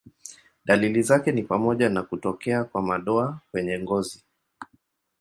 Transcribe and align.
Dalili 0.65 1.01
zake 1.01 1.31
ni 1.31 1.43
pamoja 1.43 1.89
na 1.89 2.03
kutokea 2.03 2.63
kwa 2.63 2.81
madoa 2.81 3.39
kwenye 3.51 3.79
ngozi. 3.79 4.23